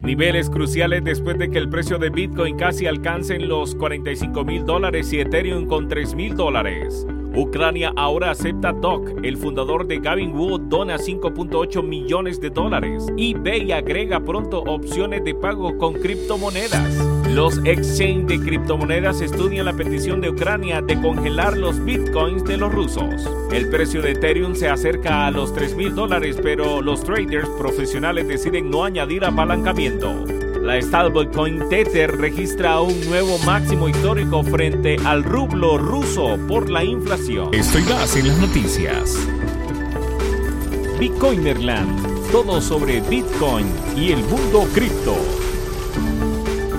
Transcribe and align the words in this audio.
Niveles 0.00 0.50
cruciales 0.50 1.02
después 1.02 1.38
de 1.38 1.50
que 1.50 1.58
el 1.58 1.70
precio 1.70 1.98
de 1.98 2.10
Bitcoin 2.10 2.56
casi 2.56 2.86
alcance 2.86 3.38
los 3.38 3.74
45 3.74 4.44
mil 4.44 4.64
dólares 4.64 5.10
y 5.12 5.20
Ethereum 5.20 5.66
con 5.66 5.88
3 5.88 6.14
mil 6.14 6.36
dólares. 6.36 7.06
Ucrania 7.34 7.92
ahora 7.96 8.30
acepta 8.30 8.72
DOC. 8.72 9.24
El 9.24 9.38
fundador 9.38 9.86
de 9.86 9.98
Gavin 9.98 10.36
Wood 10.36 10.68
dona 10.68 10.96
5.8 10.96 11.82
millones 11.82 12.40
de 12.40 12.50
dólares. 12.50 13.06
eBay 13.16 13.72
agrega 13.72 14.20
pronto 14.20 14.60
opciones 14.60 15.24
de 15.24 15.34
pago 15.34 15.76
con 15.78 15.94
criptomonedas. 15.94 17.15
Los 17.36 17.58
exchange 17.66 18.24
de 18.28 18.40
criptomonedas 18.40 19.20
estudian 19.20 19.66
la 19.66 19.74
petición 19.74 20.22
de 20.22 20.30
Ucrania 20.30 20.80
de 20.80 20.98
congelar 20.98 21.54
los 21.58 21.84
bitcoins 21.84 22.42
de 22.44 22.56
los 22.56 22.72
rusos. 22.72 23.28
El 23.52 23.68
precio 23.68 24.00
de 24.00 24.12
Ethereum 24.12 24.54
se 24.54 24.70
acerca 24.70 25.26
a 25.26 25.30
los 25.30 25.52
3 25.52 25.76
mil 25.76 25.94
dólares, 25.94 26.38
pero 26.42 26.80
los 26.80 27.04
traders 27.04 27.46
profesionales 27.58 28.26
deciden 28.26 28.70
no 28.70 28.84
añadir 28.84 29.22
apalancamiento. 29.22 30.24
La 30.62 30.80
stablecoin 30.80 31.68
Tether 31.68 32.16
registra 32.16 32.80
un 32.80 32.98
nuevo 33.04 33.36
máximo 33.44 33.90
histórico 33.90 34.42
frente 34.42 34.96
al 35.04 35.22
rublo 35.22 35.76
ruso 35.76 36.38
por 36.48 36.70
la 36.70 36.84
inflación. 36.84 37.52
Estoy 37.52 37.82
más 37.82 38.16
en 38.16 38.28
las 38.28 38.38
noticias. 38.38 39.14
Bitcoinerland, 40.98 42.32
todo 42.32 42.62
sobre 42.62 43.02
Bitcoin 43.02 43.66
y 43.94 44.12
el 44.12 44.24
mundo 44.24 44.66
cripto. 44.72 45.35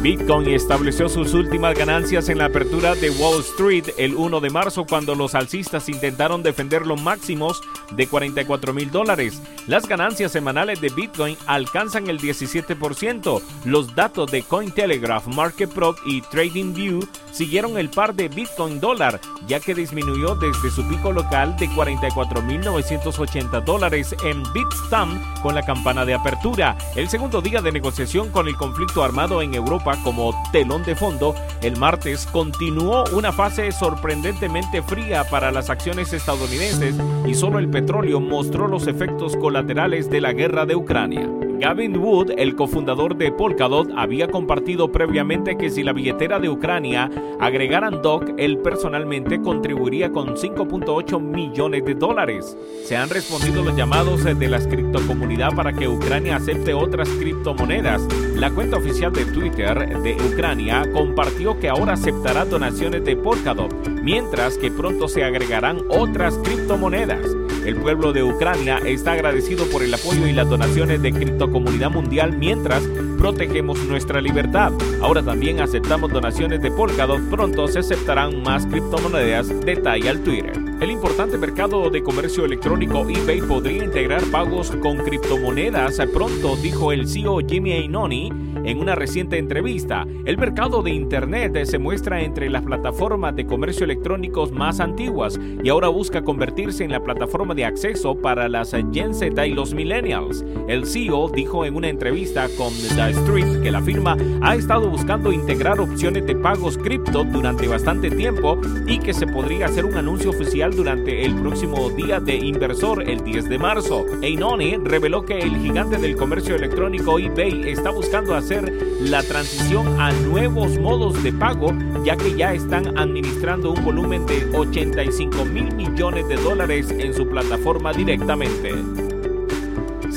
Bitcoin 0.01 0.47
estableció 0.49 1.09
sus 1.09 1.33
últimas 1.33 1.75
ganancias 1.75 2.29
en 2.29 2.37
la 2.37 2.45
apertura 2.45 2.93
de 2.93 3.09
Wall 3.09 3.41
Street 3.41 3.85
el 3.97 4.15
1 4.15 4.39
de 4.39 4.49
marzo 4.51 4.85
cuando 4.85 5.15
los 5.15 5.33
alcistas 5.33 5.89
intentaron 5.89 6.43
defender 6.43 6.85
los 6.85 7.01
máximos 7.01 7.61
de 7.91 8.05
44 8.07 8.73
mil 8.73 8.91
dólares. 8.91 9.41
Las 9.65 9.87
ganancias 9.87 10.31
semanales 10.31 10.81
de 10.81 10.89
Bitcoin 10.89 11.35
alcanzan 11.47 12.09
el 12.09 12.19
17%. 12.19 13.41
Los 13.65 13.95
datos 13.95 14.31
de 14.31 14.43
Cointelegraph, 14.43 15.27
MarketPro 15.27 15.95
y 16.05 16.21
TradingView 16.21 17.07
siguieron 17.31 17.77
el 17.77 17.89
par 17.89 18.13
de 18.13 18.29
Bitcoin 18.29 18.79
dólar, 18.79 19.19
ya 19.47 19.59
que 19.59 19.73
disminuyó 19.75 20.35
desde 20.35 20.71
su 20.71 20.87
pico 20.87 21.11
local 21.11 21.55
de 21.57 21.67
44.980 21.69 23.63
dólares 23.63 24.15
en 24.23 24.43
Bitstamp 24.53 25.41
con 25.41 25.55
la 25.55 25.63
campana 25.63 26.05
de 26.05 26.13
apertura. 26.13 26.77
El 26.95 27.09
segundo 27.09 27.41
día 27.41 27.61
de 27.61 27.71
negociación 27.71 28.29
con 28.29 28.47
el 28.47 28.55
conflicto 28.55 29.03
armado 29.03 29.41
en 29.41 29.53
Europa 29.53 29.86
como 29.95 30.33
telón 30.51 30.83
de 30.83 30.95
fondo, 30.95 31.35
el 31.61 31.77
martes 31.77 32.25
continuó 32.25 33.05
una 33.13 33.31
fase 33.31 33.71
sorprendentemente 33.71 34.81
fría 34.81 35.23
para 35.23 35.51
las 35.51 35.69
acciones 35.69 36.13
estadounidenses 36.13 36.95
y 37.25 37.33
solo 37.33 37.59
el 37.59 37.69
petróleo 37.69 38.19
mostró 38.19 38.67
los 38.67 38.87
efectos 38.87 39.35
colaterales 39.37 40.09
de 40.09 40.21
la 40.21 40.33
guerra 40.33 40.65
de 40.65 40.75
Ucrania. 40.75 41.29
Gavin 41.59 41.97
Wood, 41.97 42.31
el 42.37 42.55
cofundador 42.55 43.17
de 43.17 43.31
Polkadot, 43.31 43.89
había 43.97 44.27
compartido 44.27 44.91
previamente 44.91 45.57
que 45.57 45.71
si 45.71 45.81
la 45.81 45.91
billetera 45.91 46.39
de 46.39 46.49
Ucrania 46.49 47.09
agregaran 47.39 48.03
DOC, 48.03 48.35
él 48.37 48.59
personalmente 48.59 49.41
contribuiría 49.41 50.11
con 50.11 50.35
5.8 50.35 51.19
millones 51.19 51.83
de 51.83 51.95
dólares. 51.95 52.55
Se 52.83 52.95
han 52.95 53.09
respondido 53.09 53.63
los 53.63 53.75
llamados 53.75 54.23
de 54.23 54.47
la 54.47 54.59
criptocomunidad 54.59 55.55
para 55.55 55.73
que 55.73 55.87
Ucrania 55.87 56.35
acepte 56.35 56.75
otras 56.75 57.09
criptomonedas. 57.09 58.07
La 58.35 58.51
cuenta 58.51 58.77
oficial 58.77 59.11
de 59.11 59.25
Twitter 59.25 59.99
de 60.01 60.15
Ucrania 60.31 60.83
compartió 60.93 61.59
que 61.59 61.69
ahora 61.69 61.93
aceptará 61.93 62.45
donaciones 62.45 63.03
de 63.03 63.15
Polkadot, 63.15 63.73
mientras 64.07 64.57
que 64.57 64.71
pronto 64.71 65.09
se 65.09 65.25
agregarán 65.25 65.81
otras 65.89 66.35
criptomonedas. 66.41 67.25
El 67.65 67.75
pueblo 67.75 68.13
de 68.13 68.23
Ucrania 68.23 68.77
está 68.77 69.11
agradecido 69.11 69.65
por 69.65 69.83
el 69.83 69.93
apoyo 69.93 70.27
y 70.27 70.31
las 70.31 70.47
donaciones 70.47 71.01
de 71.01 71.11
criptocomunidad 71.11 71.91
mundial 71.91 72.37
mientras 72.37 72.87
protegemos 73.17 73.83
nuestra 73.85 74.21
libertad. 74.21 74.71
Ahora 75.01 75.23
también 75.23 75.59
aceptamos 75.59 76.11
donaciones 76.11 76.61
de 76.61 76.71
Polkadot. 76.71 77.21
Pronto 77.29 77.67
se 77.67 77.79
aceptarán 77.79 78.41
más 78.43 78.65
criptomonedas. 78.65 79.49
Detalla 79.61 80.11
al 80.11 80.21
Twitter. 80.21 80.53
El 80.79 80.91
importante 80.91 81.37
mercado 81.37 81.89
de 81.89 82.03
comercio 82.03 82.45
electrónico 82.45 83.07
eBay 83.09 83.41
podría 83.41 83.83
integrar 83.83 84.23
pagos 84.31 84.71
con 84.71 84.97
criptomonedas 84.97 85.99
pronto, 86.13 86.55
dijo 86.57 86.91
el 86.91 87.07
CEO 87.07 87.39
Jimmy 87.39 87.73
Ainoni 87.73 88.31
en 88.63 88.79
una 88.79 88.95
reciente 88.95 89.37
entrevista, 89.37 90.05
el 90.25 90.37
mercado 90.37 90.83
de 90.83 90.91
Internet 90.91 91.65
se 91.65 91.77
muestra 91.77 92.21
entre 92.21 92.49
las 92.49 92.63
plataformas 92.63 93.35
de 93.35 93.45
comercio 93.45 93.85
electrónicos 93.85 94.51
más 94.51 94.79
antiguas 94.79 95.39
y 95.63 95.69
ahora 95.69 95.87
busca 95.87 96.23
convertirse 96.23 96.83
en 96.83 96.91
la 96.91 97.01
plataforma 97.01 97.55
de 97.55 97.65
acceso 97.65 98.15
para 98.15 98.49
las 98.49 98.75
Gen 98.91 99.13
Z 99.13 99.47
y 99.47 99.53
los 99.53 99.73
millennials. 99.73 100.43
El 100.67 100.85
CEO 100.85 101.29
dijo 101.29 101.65
en 101.65 101.75
una 101.75 101.87
entrevista 101.87 102.47
con 102.57 102.73
The 102.73 102.93
Street 103.09 103.61
que 103.61 103.71
la 103.71 103.81
firma 103.81 104.17
ha 104.41 104.55
estado 104.55 104.89
buscando 104.89 105.31
integrar 105.31 105.79
opciones 105.79 106.25
de 106.25 106.35
pagos 106.35 106.77
cripto 106.77 107.23
durante 107.23 107.67
bastante 107.67 108.09
tiempo 108.09 108.59
y 108.85 108.99
que 108.99 109.13
se 109.13 109.27
podría 109.27 109.67
hacer 109.67 109.85
un 109.85 109.95
anuncio 109.95 110.29
oficial 110.29 110.75
durante 110.75 111.25
el 111.25 111.35
próximo 111.35 111.89
día 111.89 112.19
de 112.19 112.35
inversor 112.35 113.07
el 113.07 113.23
10 113.23 113.49
de 113.49 113.59
marzo. 113.59 114.05
Einone 114.21 114.79
reveló 114.83 115.25
que 115.25 115.39
el 115.39 115.57
gigante 115.57 115.97
del 115.97 116.15
comercio 116.15 116.55
electrónico 116.55 117.19
eBay 117.19 117.69
está 117.69 117.89
buscando 117.89 118.35
hacer 118.35 118.71
la 119.01 119.23
transición 119.23 119.99
a 119.99 120.11
nuevos 120.11 120.77
modos 120.79 121.21
de 121.23 121.33
pago, 121.33 121.73
ya 122.03 122.17
que 122.17 122.35
ya 122.35 122.53
están 122.53 122.97
administrando 122.97 123.71
un 123.71 123.83
volumen 123.83 124.25
de 124.25 124.45
85 124.53 125.45
mil 125.45 125.73
millones 125.75 126.27
de 126.27 126.35
dólares 126.35 126.91
en 126.91 127.13
su 127.13 127.27
plataforma 127.27 127.93
directamente. 127.93 129.06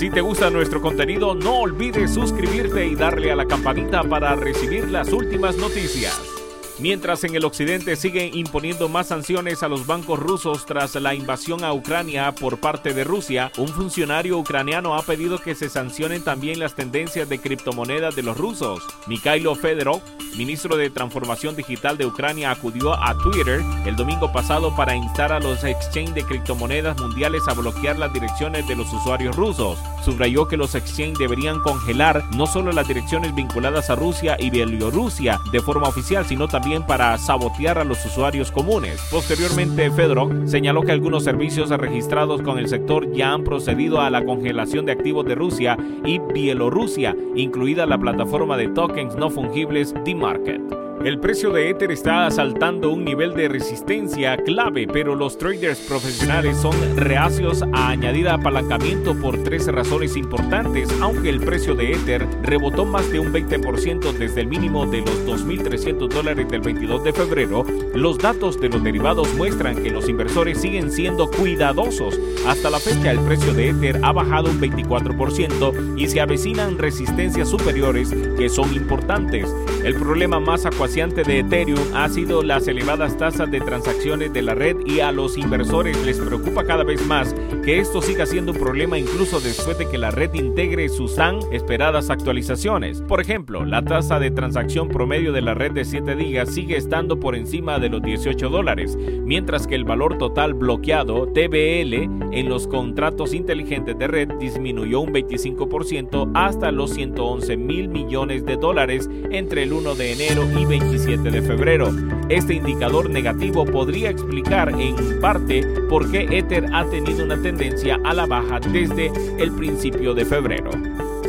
Si 0.00 0.08
te 0.08 0.22
gusta 0.22 0.48
nuestro 0.48 0.80
contenido, 0.80 1.34
no 1.34 1.58
olvides 1.58 2.14
suscribirte 2.14 2.86
y 2.86 2.94
darle 2.94 3.32
a 3.32 3.36
la 3.36 3.44
campanita 3.44 4.02
para 4.02 4.34
recibir 4.34 4.88
las 4.88 5.12
últimas 5.12 5.58
noticias. 5.58 6.39
Mientras 6.80 7.24
en 7.24 7.34
el 7.34 7.44
occidente 7.44 7.94
siguen 7.94 8.34
imponiendo 8.34 8.88
más 8.88 9.08
sanciones 9.08 9.62
a 9.62 9.68
los 9.68 9.86
bancos 9.86 10.18
rusos 10.18 10.64
tras 10.64 10.94
la 10.94 11.14
invasión 11.14 11.62
a 11.62 11.74
Ucrania 11.74 12.32
por 12.32 12.58
parte 12.58 12.94
de 12.94 13.04
Rusia, 13.04 13.52
un 13.58 13.68
funcionario 13.68 14.38
ucraniano 14.38 14.94
ha 14.94 15.02
pedido 15.02 15.36
que 15.36 15.54
se 15.54 15.68
sancionen 15.68 16.24
también 16.24 16.58
las 16.58 16.74
tendencias 16.74 17.28
de 17.28 17.38
criptomonedas 17.38 18.16
de 18.16 18.22
los 18.22 18.38
rusos. 18.38 18.82
Mikhailo 19.06 19.56
Fedorov, 19.56 20.00
ministro 20.38 20.78
de 20.78 20.88
Transformación 20.88 21.54
Digital 21.54 21.98
de 21.98 22.06
Ucrania, 22.06 22.50
acudió 22.50 22.94
a 22.94 23.14
Twitter 23.18 23.60
el 23.84 23.96
domingo 23.96 24.32
pasado 24.32 24.74
para 24.74 24.96
instar 24.96 25.34
a 25.34 25.40
los 25.40 25.62
exchanges 25.64 26.14
de 26.14 26.24
criptomonedas 26.24 26.98
mundiales 26.98 27.42
a 27.46 27.52
bloquear 27.52 27.98
las 27.98 28.14
direcciones 28.14 28.66
de 28.66 28.76
los 28.76 28.90
usuarios 28.90 29.36
rusos. 29.36 29.78
Subrayó 30.02 30.48
que 30.48 30.56
los 30.56 30.74
exchanges 30.74 31.18
deberían 31.18 31.60
congelar 31.60 32.24
no 32.34 32.46
solo 32.46 32.72
las 32.72 32.88
direcciones 32.88 33.34
vinculadas 33.34 33.90
a 33.90 33.96
Rusia 33.96 34.38
y 34.38 34.48
Bielorrusia 34.48 35.38
de 35.52 35.60
forma 35.60 35.86
oficial, 35.86 36.24
sino 36.24 36.48
también 36.48 36.69
para 36.78 37.18
sabotear 37.18 37.78
a 37.78 37.84
los 37.84 38.04
usuarios 38.06 38.52
comunes. 38.52 39.00
Posteriormente, 39.10 39.90
Fedorov 39.90 40.46
señaló 40.46 40.82
que 40.82 40.92
algunos 40.92 41.24
servicios 41.24 41.70
registrados 41.70 42.42
con 42.42 42.58
el 42.58 42.68
sector 42.68 43.12
ya 43.12 43.32
han 43.32 43.42
procedido 43.42 44.00
a 44.00 44.10
la 44.10 44.24
congelación 44.24 44.86
de 44.86 44.92
activos 44.92 45.24
de 45.26 45.34
Rusia 45.34 45.76
y 46.04 46.20
Bielorrusia, 46.32 47.16
incluida 47.34 47.86
la 47.86 47.98
plataforma 47.98 48.56
de 48.56 48.68
tokens 48.68 49.16
no 49.16 49.30
fungibles 49.30 49.94
D-Market. 50.04 50.89
El 51.02 51.18
precio 51.18 51.50
de 51.50 51.70
Ether 51.70 51.90
está 51.92 52.26
asaltando 52.26 52.90
un 52.90 53.06
nivel 53.06 53.32
de 53.32 53.48
resistencia 53.48 54.36
clave, 54.36 54.86
pero 54.86 55.14
los 55.14 55.38
traders 55.38 55.78
profesionales 55.78 56.58
son 56.58 56.74
reacios 56.94 57.64
a 57.72 57.88
añadir 57.88 58.28
apalancamiento 58.28 59.14
por 59.14 59.42
tres 59.42 59.66
razones 59.68 60.14
importantes. 60.14 60.90
Aunque 61.00 61.30
el 61.30 61.40
precio 61.40 61.74
de 61.74 61.92
Ether 61.92 62.28
rebotó 62.42 62.84
más 62.84 63.10
de 63.10 63.18
un 63.18 63.32
20% 63.32 64.12
desde 64.12 64.42
el 64.42 64.48
mínimo 64.48 64.84
de 64.84 65.00
los 65.00 65.26
2.300 65.26 66.06
dólares 66.06 66.46
del 66.50 66.60
22 66.60 67.02
de 67.02 67.12
febrero, 67.14 67.64
los 67.94 68.18
datos 68.18 68.60
de 68.60 68.68
los 68.68 68.84
derivados 68.84 69.32
muestran 69.36 69.82
que 69.82 69.90
los 69.90 70.06
inversores 70.06 70.60
siguen 70.60 70.92
siendo 70.92 71.30
cuidadosos. 71.30 72.20
Hasta 72.46 72.68
la 72.68 72.78
fecha 72.78 73.10
el 73.10 73.20
precio 73.20 73.54
de 73.54 73.70
Ether 73.70 74.00
ha 74.02 74.12
bajado 74.12 74.50
un 74.50 74.60
24% 74.60 75.98
y 75.98 76.08
se 76.08 76.20
avecinan 76.20 76.76
resistencias 76.76 77.48
superiores 77.48 78.14
que 78.36 78.50
son 78.50 78.74
importantes. 78.74 79.50
El 79.82 79.94
problema 79.94 80.40
más 80.40 80.66
acuático 80.90 81.22
de 81.24 81.38
Ethereum 81.38 81.94
ha 81.94 82.08
sido 82.08 82.42
las 82.42 82.66
elevadas 82.66 83.16
tasas 83.16 83.48
de 83.50 83.60
transacciones 83.60 84.32
de 84.32 84.42
la 84.42 84.54
red 84.54 84.76
y 84.84 84.98
a 84.98 85.12
los 85.12 85.38
inversores 85.38 85.96
les 86.04 86.18
preocupa 86.18 86.64
cada 86.64 86.82
vez 86.82 87.06
más 87.06 87.32
que 87.64 87.78
esto 87.78 88.02
siga 88.02 88.26
siendo 88.26 88.50
un 88.52 88.58
problema 88.58 88.98
incluso 88.98 89.38
después 89.40 89.78
de 89.78 89.88
que 89.88 89.98
la 89.98 90.10
red 90.10 90.34
integre 90.34 90.88
sus 90.88 91.14
tan 91.14 91.38
esperadas 91.52 92.10
actualizaciones. 92.10 93.02
Por 93.02 93.20
ejemplo, 93.20 93.64
la 93.64 93.82
tasa 93.82 94.18
de 94.18 94.32
transacción 94.32 94.88
promedio 94.88 95.32
de 95.32 95.42
la 95.42 95.54
red 95.54 95.70
de 95.72 95.84
7 95.84 96.16
días 96.16 96.52
sigue 96.52 96.76
estando 96.76 97.20
por 97.20 97.36
encima 97.36 97.78
de 97.78 97.88
los 97.88 98.02
18 98.02 98.48
dólares, 98.48 98.98
mientras 99.22 99.68
que 99.68 99.76
el 99.76 99.84
valor 99.84 100.18
total 100.18 100.54
bloqueado 100.54 101.28
TBL 101.28 101.94
en 102.32 102.48
los 102.48 102.66
contratos 102.66 103.32
inteligentes 103.32 103.96
de 103.96 104.08
red 104.08 104.28
disminuyó 104.40 105.00
un 105.00 105.12
25% 105.12 106.32
hasta 106.34 106.72
los 106.72 106.90
111 106.94 107.56
mil 107.56 107.88
millones 107.88 108.44
de 108.44 108.56
dólares 108.56 109.08
entre 109.30 109.62
el 109.62 109.72
1 109.72 109.94
de 109.94 110.12
enero 110.12 110.48
y 110.58 110.64
20 110.64 110.79
27 110.80 111.30
de 111.30 111.42
febrero. 111.42 111.90
Este 112.28 112.54
indicador 112.54 113.10
negativo 113.10 113.64
podría 113.64 114.10
explicar 114.10 114.70
en 114.80 115.20
parte 115.20 115.62
por 115.88 116.10
qué 116.10 116.26
Ether 116.30 116.66
ha 116.72 116.84
tenido 116.86 117.24
una 117.24 117.40
tendencia 117.40 118.00
a 118.04 118.14
la 118.14 118.26
baja 118.26 118.60
desde 118.60 119.12
el 119.38 119.52
principio 119.52 120.14
de 120.14 120.24
febrero. 120.24 120.70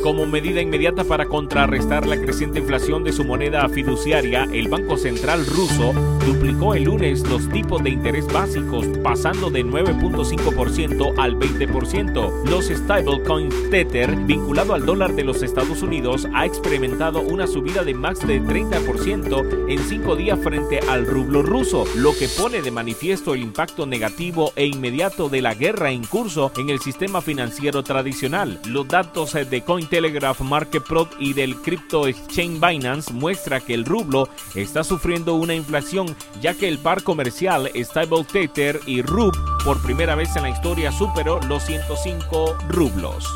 Como 0.01 0.25
medida 0.25 0.62
inmediata 0.62 1.03
para 1.03 1.27
contrarrestar 1.27 2.07
la 2.07 2.19
creciente 2.19 2.57
inflación 2.57 3.03
de 3.03 3.12
su 3.12 3.24
moneda 3.24 3.69
fiduciaria, 3.69 4.48
el 4.51 4.68
Banco 4.68 4.98
Central 4.98 5.45
ruso 5.45 5.94
duplicó 6.25 6.74
el 6.74 6.86
lunes 6.86 7.21
los 7.30 7.48
tipos 7.50 7.83
de 7.83 7.92
interés 7.92 8.25
básicos, 8.25 8.88
pasando 9.03 9.51
de 9.51 9.63
9.5% 9.63 11.13
al 11.19 11.38
20%. 11.38 12.45
Los 12.50 12.65
stablecoins 12.65 13.69
Tether, 13.69 14.15
vinculado 14.25 14.74
al 14.74 14.88
dólar 14.88 15.13
de 15.13 15.24
los 15.24 15.44
Estados 15.44 15.83
Unidos, 15.83 16.27
ha 16.33 16.48
experimentado 16.48 17.21
una 17.21 17.45
subida 17.45 17.83
de 17.83 17.94
más 17.94 18.25
de 18.25 18.42
30% 18.42 19.69
en 19.69 19.80
cinco 19.80 20.15
días 20.15 20.39
frente 20.39 20.80
al 20.80 21.06
rublo 21.06 21.44
ruso, 21.44 21.86
lo 21.95 22.13
que 22.18 22.27
pone 22.27 22.63
de 22.63 22.71
manifiesto 22.71 23.36
el 23.36 23.42
impacto 23.42 23.86
negativo 23.86 24.51
e 24.56 24.65
inmediato 24.65 25.30
de 25.30 25.44
la 25.44 25.53
guerra 25.53 25.92
en 25.92 26.06
curso 26.06 26.51
en 26.57 26.71
el 26.71 26.80
sistema 26.80 27.21
financiero 27.21 27.83
tradicional. 27.83 28.59
Los 28.65 28.88
datos 28.88 29.33
de 29.33 29.62
Cointelegraph 29.91 30.39
Market 30.39 30.83
Pro 30.85 31.09
y 31.19 31.33
del 31.33 31.57
Crypto 31.57 32.07
Exchange 32.07 32.65
Binance 32.65 33.11
muestra 33.11 33.59
que 33.59 33.73
el 33.73 33.83
rublo 33.83 34.29
está 34.55 34.85
sufriendo 34.85 35.35
una 35.35 35.53
inflación 35.53 36.15
ya 36.39 36.53
que 36.53 36.69
el 36.69 36.79
par 36.79 37.03
comercial 37.03 37.69
Stable 37.75 38.23
Tether 38.23 38.79
y 38.85 39.01
RUB 39.01 39.33
por 39.65 39.81
primera 39.81 40.15
vez 40.15 40.33
en 40.38 40.43
la 40.43 40.49
historia 40.49 40.93
superó 40.93 41.41
los 41.41 41.63
105 41.63 42.55
rublos. 42.69 43.27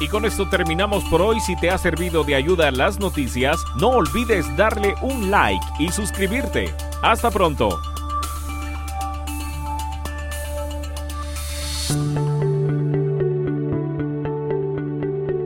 Y 0.00 0.08
con 0.08 0.24
esto 0.24 0.48
terminamos 0.48 1.04
por 1.04 1.22
hoy. 1.22 1.38
Si 1.38 1.54
te 1.54 1.70
ha 1.70 1.78
servido 1.78 2.24
de 2.24 2.34
ayuda 2.34 2.72
las 2.72 2.98
noticias, 2.98 3.62
no 3.76 3.90
olvides 3.90 4.44
darle 4.56 4.96
un 5.02 5.30
like 5.30 5.64
y 5.78 5.92
suscribirte. 5.92 6.74
Hasta 7.02 7.30
pronto. 7.30 7.91